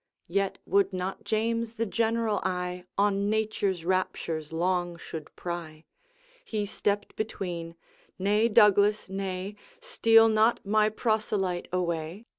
Yet 0.27 0.57
would 0.65 0.91
not 0.93 1.23
James 1.25 1.75
the 1.75 1.85
general 1.85 2.39
eye 2.43 2.85
On 2.97 3.29
nature's 3.29 3.85
raptures 3.85 4.51
long 4.51 4.97
should 4.97 5.29
pry; 5.35 5.83
He 6.43 6.65
stepped 6.65 7.15
between' 7.15 7.75
Nay, 8.27 8.47
Douglas, 8.47 9.09
nay, 9.09 9.55
Steal 9.79 10.27
not 10.27 10.65
my 10.65 10.89
proselyte 10.89 11.67
away! 11.71 12.25